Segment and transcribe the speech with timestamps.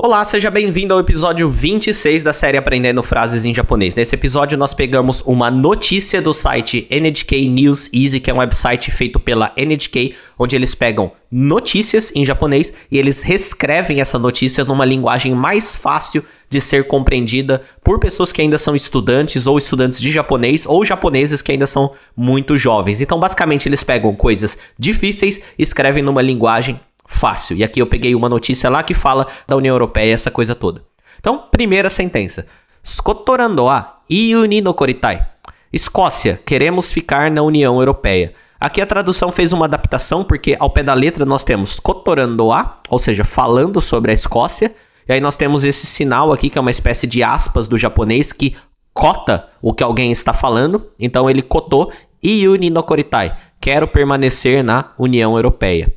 [0.00, 3.96] Olá, seja bem-vindo ao episódio 26 da série Aprendendo Frases em Japonês.
[3.96, 8.92] Nesse episódio, nós pegamos uma notícia do site NHK News Easy, que é um website
[8.92, 14.84] feito pela NHK, onde eles pegam notícias em japonês e eles reescrevem essa notícia numa
[14.84, 20.12] linguagem mais fácil de ser compreendida por pessoas que ainda são estudantes ou estudantes de
[20.12, 23.00] japonês ou japoneses que ainda são muito jovens.
[23.00, 26.78] Então, basicamente, eles pegam coisas difíceis escrevem numa linguagem
[27.08, 27.56] fácil.
[27.56, 30.84] E aqui eu peguei uma notícia lá que fala da União Europeia, essa coisa toda.
[31.18, 32.46] Então, primeira sentença.
[32.84, 35.26] Skotorandoa iuni no koritai.
[35.72, 38.34] Escócia, queremos ficar na União Europeia.
[38.60, 42.98] Aqui a tradução fez uma adaptação, porque ao pé da letra nós temos Kotorandoa, ou
[42.98, 44.74] seja, falando sobre a Escócia,
[45.08, 48.32] e aí nós temos esse sinal aqui, que é uma espécie de aspas do japonês,
[48.32, 48.56] que
[48.92, 50.86] cota o que alguém está falando.
[50.98, 55.94] Então ele cotou Iuni no Koritai, quero permanecer na União Europeia.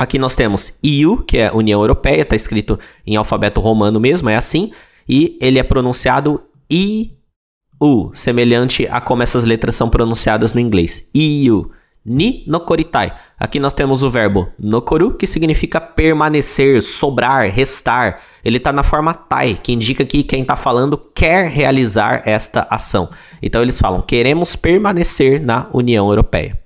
[0.00, 4.36] Aqui nós temos EU, que é União Europeia, está escrito em alfabeto romano mesmo, é
[4.36, 4.72] assim,
[5.06, 11.06] e ele é pronunciado IU, semelhante a como essas letras são pronunciadas no inglês.
[11.14, 11.70] EU.
[12.02, 13.14] Ni nokoritai.
[13.38, 18.22] Aqui nós temos o verbo nokoru, que significa permanecer, sobrar, restar.
[18.42, 23.10] Ele está na forma tai, que indica que quem está falando quer realizar esta ação.
[23.42, 26.58] Então eles falam: queremos permanecer na União Europeia.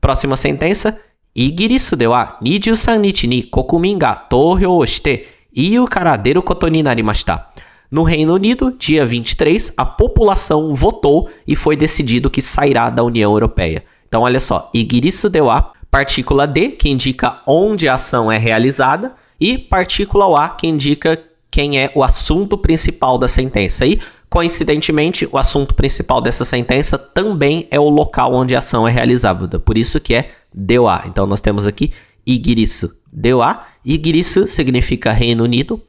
[0.00, 1.00] Próxima sentença:
[1.33, 7.51] イギリスでは23日に国民が投票をして EU から出ることになりました。
[7.91, 13.83] No Reino Unido, dia 23, a população votou e foi decidido que sairá da União Europeia.
[14.07, 19.57] Então, olha só, igirisu dewa, partícula D, que indica onde a ação é realizada, e
[19.57, 23.85] partícula O, que indica quem é o assunto principal da sentença.
[23.85, 28.91] E, coincidentemente, o assunto principal dessa sentença também é o local onde a ação é
[28.91, 29.59] realizada.
[29.59, 31.04] Por isso que é deu a.
[31.06, 31.92] Então nós temos aqui
[32.26, 33.66] Igirisu deu a.
[33.84, 35.80] Igirisu significa Reino Unido.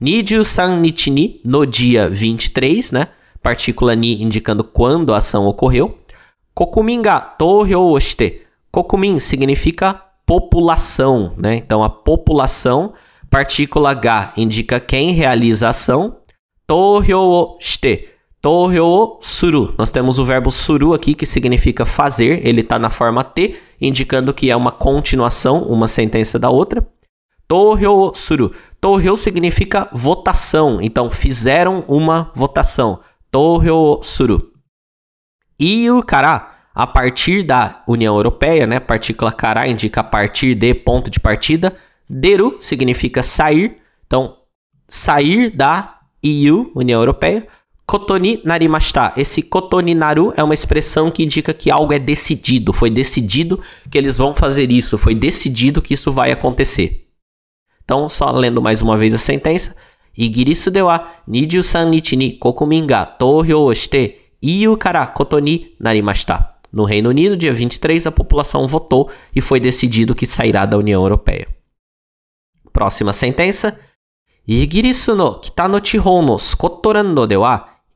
[0.00, 3.08] Nijiu san nichi ni, no dia 23, né?
[3.42, 5.98] Partícula ni indicando quando a ação ocorreu.
[6.54, 8.42] Kokumin ga tohyou oshite.
[8.70, 9.94] Kokumin significa
[10.26, 11.56] população, né?
[11.56, 12.92] Então a população,
[13.30, 16.18] partícula ga indica quem realiza a ação.
[16.66, 18.15] Tohyou shite
[18.46, 19.74] Torryo suru.
[19.76, 24.32] Nós temos o verbo suru aqui que significa fazer, ele está na forma T, indicando
[24.32, 26.86] que é uma continuação, uma sentença da outra.
[27.48, 28.52] Torryo suru.
[28.80, 33.00] Torryo significa votação, então fizeram uma votação.
[33.32, 34.52] Torryo suru.
[35.58, 38.78] Iu kara, a partir da União Europeia, né?
[38.78, 41.76] Partícula kara indica a partir de ponto de partida.
[42.08, 44.36] Deru significa sair, então
[44.86, 47.48] sair da EU, União Europeia.
[47.86, 49.12] Kotoni narimashita.
[49.16, 53.96] Esse kotoni naru é uma expressão que indica que algo é decidido, foi decidido que
[53.96, 57.06] eles vão fazer isso, foi decidido que isso vai acontecer.
[57.84, 59.76] Então, só lendo mais uma vez a sentença.
[60.18, 63.16] Igirisu dewa wa 23 nichi ni kokumin ga
[63.74, 66.54] shite iu kara kotoni narimashita.
[66.72, 71.02] No Reino Unido, dia 23, a população votou e foi decidido que sairá da União
[71.02, 71.46] Europeia.
[72.72, 73.78] Próxima sentença.
[74.48, 77.36] Igirisu no kita no chihou no Scotland de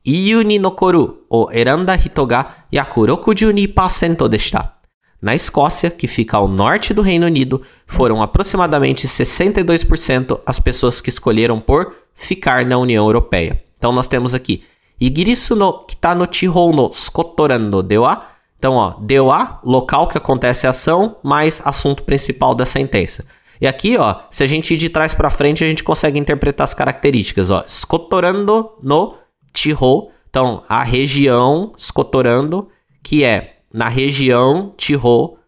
[0.06, 4.76] スコットランドでは EU に残るを選んだ人が約62%でした。
[5.20, 11.58] Na Escócia, que fica ao norte do Reino Unido, foram aproximadamente 62% as pessoas que escolheram
[11.58, 13.60] por ficar na União Europeia.
[13.76, 14.62] Então nós temos aqui
[15.00, 18.22] Igirisu no kita no Chihou no Skotorando dewa.
[18.58, 23.24] Então, ó, dewa, local que acontece a ação, mais assunto principal da sentença.
[23.60, 26.64] E aqui, ó, se a gente ir de trás para frente, a gente consegue interpretar
[26.64, 27.62] as características, ó.
[27.66, 29.14] Skotorando no
[29.53, 30.11] Tirol.
[30.29, 32.69] Então, a região Escotorando,
[33.03, 35.39] que é na região Tirol,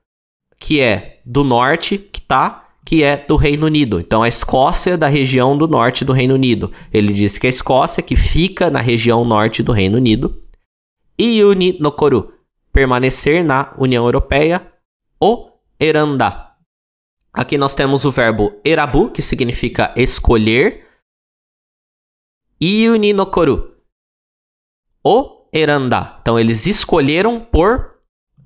[0.60, 4.00] que é do norte, que tá, que é do Reino Unido.
[4.00, 6.72] Então, a Escócia da região do norte do Reino Unido.
[6.92, 10.42] Ele diz que a Escócia, que fica na região norte do Reino Unido.
[11.18, 11.94] E Uni no
[12.72, 14.74] permanecer na União Europeia.
[15.22, 15.50] O
[15.80, 16.52] Eranda.
[17.32, 20.86] Aqui nós temos o verbo erabu, que significa escolher.
[22.62, 23.73] Iuni no Koru,
[25.04, 26.18] o erandá.
[26.22, 27.94] Então eles escolheram por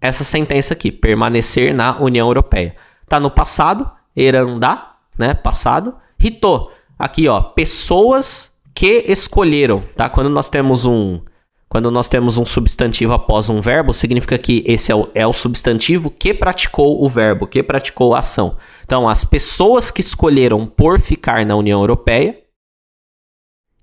[0.01, 2.75] essa sentença aqui, permanecer na União Europeia.
[3.07, 5.95] Tá no passado, erandá, né, passado.
[6.19, 10.09] Rito, aqui ó, pessoas que escolheram, tá?
[10.09, 11.21] Quando nós temos um
[11.69, 15.33] quando nós temos um substantivo após um verbo, significa que esse é o, é o
[15.33, 18.55] substantivo que praticou o verbo, que praticou a ação.
[18.85, 22.37] Então, as pessoas que escolheram por ficar na União Europeia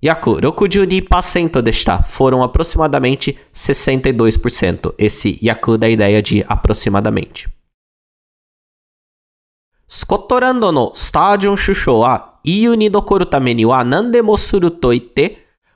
[0.05, 4.93] Yaku, Rokuju ni Pasento desta foram aproximadamente 62%.
[4.99, 7.49] Esse Yaku da ideia de aproximadamente.
[9.87, 14.89] Scotorando no Stadion Shusho a Iyu ni dokoru tame ni wa nandemo suru to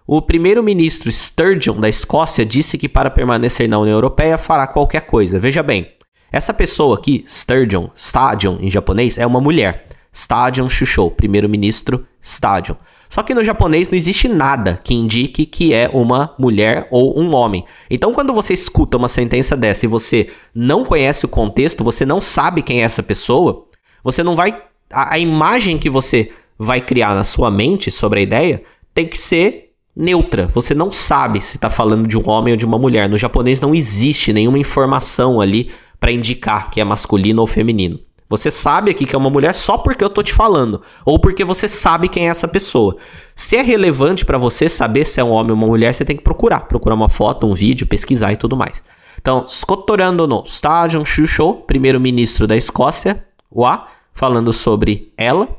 [0.05, 5.39] o primeiro-ministro Sturgeon da Escócia disse que para permanecer na União Europeia fará qualquer coisa.
[5.39, 5.91] Veja bem,
[6.31, 9.87] essa pessoa aqui, Sturgeon, Stadion em japonês, é uma mulher.
[10.11, 12.75] Stadion Shusho, primeiro-ministro Stadion.
[13.09, 17.33] Só que no japonês não existe nada que indique que é uma mulher ou um
[17.33, 17.65] homem.
[17.89, 22.21] Então, quando você escuta uma sentença dessa e você não conhece o contexto, você não
[22.21, 23.65] sabe quem é essa pessoa,
[24.03, 24.55] você não vai.
[24.93, 28.63] A, a imagem que você vai criar na sua mente sobre a ideia
[28.93, 30.47] tem que ser neutra.
[30.47, 33.09] Você não sabe se está falando de um homem ou de uma mulher.
[33.09, 37.99] No japonês não existe nenhuma informação ali para indicar que é masculino ou feminino.
[38.29, 41.43] Você sabe aqui que é uma mulher só porque eu tô te falando, ou porque
[41.43, 42.95] você sabe quem é essa pessoa.
[43.35, 46.15] Se é relevante para você saber se é um homem ou uma mulher, você tem
[46.15, 48.83] que procurar, procurar uma foto, um vídeo, pesquisar e tudo mais.
[49.19, 55.49] Então, Skotorando no Stadion Shusho, primeiro-ministro da Escócia, wa, falando sobre ela.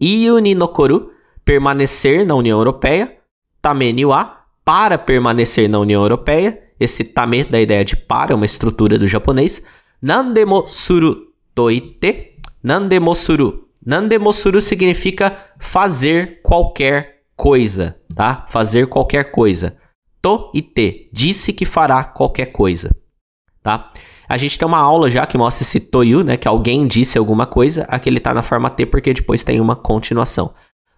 [0.00, 1.10] Iuni Nokoru,
[1.44, 3.18] permanecer na União Europeia.
[3.60, 6.58] Tameni wa, para permanecer na União Europeia.
[6.78, 9.60] Esse tame da ideia de para, uma estrutura do japonês.
[10.00, 13.68] Nandemo suru toite, nandemosuru.
[13.84, 18.46] Nandemosuru significa fazer qualquer coisa, tá?
[18.48, 19.76] Fazer qualquer coisa.
[20.20, 22.94] To e te, disse que fará qualquer coisa,
[23.62, 23.90] tá?
[24.28, 26.36] A gente tem uma aula já que mostra esse toyu, né?
[26.36, 27.84] Que alguém disse alguma coisa.
[27.88, 30.54] Aqui ele tá na forma T porque depois tem uma continuação.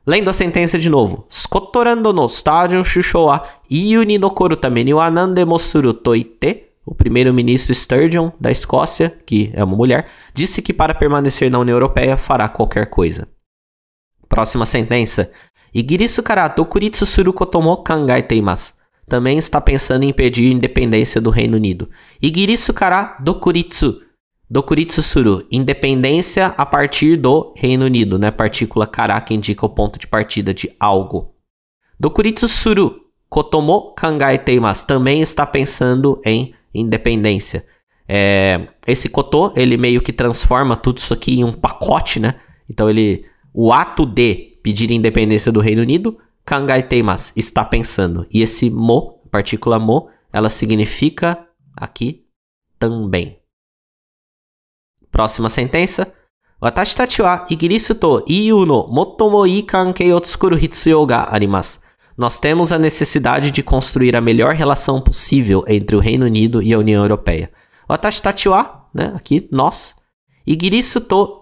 [0.06, 1.27] Lendo a sentença de novo.
[1.31, 8.51] Skotorando no stadion shushoa iu ni nokoru tameni wa nandemosuru toite o primeiro-ministro Sturgeon, da
[8.51, 13.27] Escócia, que é uma mulher, disse que para permanecer na União Europeia fará qualquer coisa.
[14.29, 15.31] Próxima sentença.
[15.73, 18.75] Igirisu kara dokuritsu suru koto mo kangaeteimasu.
[19.09, 21.89] Também está pensando em impedir a independência do Reino Unido.
[22.23, 24.01] Igirisu kara dokuritsu.
[24.49, 25.47] Dokuritsu suru.
[25.51, 28.31] Independência a partir do Reino Unido, né?
[28.31, 31.35] Partícula kara que indica o ponto de partida de algo.
[31.99, 33.01] Dokuritsu suru.
[33.29, 34.87] Kotomo kangaeteimasu.
[34.87, 37.65] Também está pensando em independência.
[38.09, 42.41] É, esse Cotô, ele meio que transforma tudo isso aqui em um pacote, né?
[42.69, 48.26] Então ele, o ato de pedir independência do Reino Unido, Kangai Teimas, está pensando.
[48.31, 52.26] E esse mo, partícula mo, ela significa aqui
[52.79, 53.38] também.
[55.11, 56.12] Próxima sentença.
[56.61, 61.81] Watashi tachi wa igirisu to iu no motomo ii kankei o tsukuru hitsuyou ga arimasu.
[62.17, 66.73] Nós temos a necessidade de construir a melhor relação possível entre o Reino Unido e
[66.73, 67.51] a União Europeia.
[67.89, 68.23] Watashi
[68.95, 69.97] né, aqui, nós.
[70.47, 71.41] Igirisu to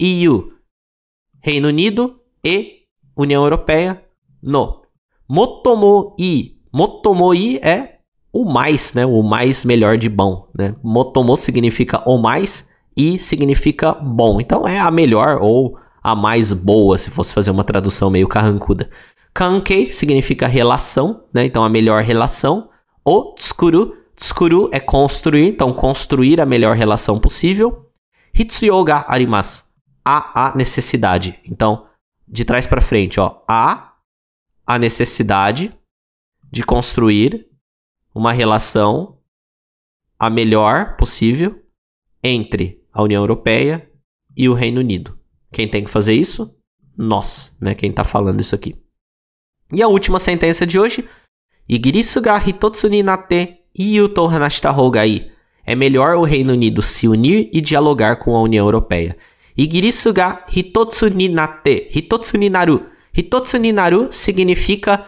[1.41, 2.83] Reino Unido e
[3.17, 4.03] União Europeia,
[4.43, 4.83] no.
[5.29, 6.57] Motomo i.
[6.73, 7.99] Motomo i é
[8.33, 10.75] o mais, né, o mais melhor de bom, né?
[10.83, 14.41] Motomo significa o mais e significa bom.
[14.41, 18.91] Então é a melhor ou a mais boa, se fosse fazer uma tradução meio carrancuda.
[19.35, 21.45] Kankei significa relação, né?
[21.45, 22.71] Então a melhor relação.
[23.05, 27.91] O tsukuru, tsukuru é construir, então construir a melhor relação possível.
[28.35, 29.65] Hitsuyo ga arimasu.
[30.05, 31.39] Há a necessidade.
[31.45, 31.87] Então,
[32.27, 33.95] de trás para frente, ó, há
[34.67, 35.75] a necessidade
[36.51, 37.47] de construir
[38.15, 39.19] uma relação
[40.19, 41.63] a melhor possível
[42.23, 43.91] entre a União Europeia
[44.37, 45.19] e o Reino Unido.
[45.51, 46.57] Quem tem que fazer isso?
[46.97, 47.75] Nós, né?
[47.75, 48.82] Quem está falando isso aqui.
[49.73, 51.09] E a última sentença de hoje.
[51.67, 54.75] Igirisu ga hitotsu ni natte iu to hanashita.
[55.65, 59.17] É melhor o Reino Unido se unir e dialogar com a União Europeia.
[59.57, 61.89] Igirisu ga hitotsu ni natte.
[61.91, 62.83] Hitotsu ni naru.
[63.17, 65.07] Hitotsu ni naru significa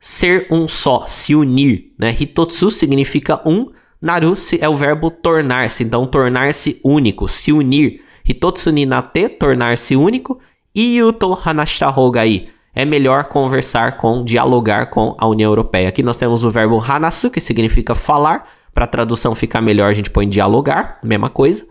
[0.00, 1.92] ser um só, se unir.
[1.98, 2.16] Né?
[2.18, 3.70] Hitotsu significa um.
[4.00, 5.82] Naru é o verbo tornar-se.
[5.82, 8.00] Então, tornar-se único, se unir.
[8.24, 10.38] Hitotsu ni natte, tornar-se único.
[10.74, 15.88] Iu to hanashita gai é melhor conversar com, dialogar com a União Europeia.
[15.88, 18.46] Aqui nós temos o verbo hanasu, que significa falar.
[18.74, 21.66] Para a tradução ficar melhor, a gente põe dialogar, mesma coisa.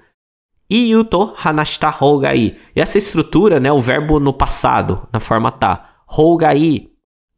[0.68, 2.58] E yuto hanashita hougai.
[2.76, 5.92] E essa estrutura, né, o verbo no passado, na forma tá.
[6.08, 6.88] Hougai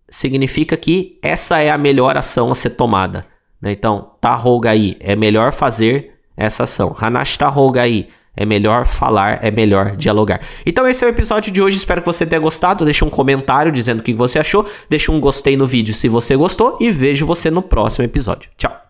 [0.10, 3.26] significa que essa é a melhor ação a ser tomada.
[3.62, 3.74] Né?
[3.74, 6.96] Então, tá hougai é melhor fazer essa ação.
[6.98, 10.40] Hanashita hougai é melhor falar, é melhor dialogar.
[10.66, 12.86] Então esse é o episódio de hoje, espero que você tenha gostado.
[12.86, 16.36] Deixa um comentário dizendo o que você achou, deixa um gostei no vídeo se você
[16.36, 18.50] gostou e vejo você no próximo episódio.
[18.56, 18.87] Tchau!